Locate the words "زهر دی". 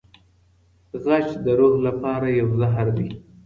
2.59-3.09